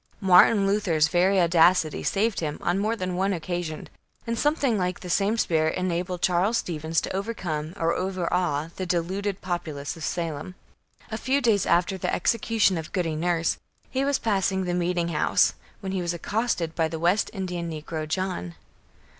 Martin 0.19 0.65
Luther's 0.65 1.09
very 1.09 1.39
audacity 1.39 2.01
saved 2.01 2.39
him, 2.39 2.57
on 2.63 2.79
more 2.79 2.95
than 2.95 3.15
one 3.15 3.33
occasion, 3.33 3.87
and 4.25 4.35
something 4.35 4.75
like 4.75 4.99
the 5.01 5.11
same 5.11 5.37
spirit 5.37 5.77
enabled 5.77 6.23
Charles 6.23 6.57
Stevens 6.57 7.01
to 7.01 7.15
overcome 7.15 7.75
or 7.77 7.93
overawe 7.93 8.71
the 8.77 8.87
deluded 8.87 9.41
populace 9.41 9.95
of 9.95 10.03
Salem. 10.03 10.55
A 11.11 11.19
few 11.19 11.39
days 11.39 11.67
after 11.67 11.99
the 11.99 12.11
execution 12.11 12.79
of 12.79 12.91
Goody 12.93 13.15
Nurse, 13.15 13.57
he 13.91 14.03
was 14.03 14.17
passing 14.17 14.63
the 14.63 14.73
meeting 14.73 15.09
house, 15.09 15.53
when 15.81 15.91
he 15.91 16.01
was 16.01 16.15
accosted 16.15 16.73
by 16.73 16.87
the 16.87 16.97
West 16.97 17.29
Indian 17.31 17.69
negro, 17.69 18.07
John. 18.07 18.55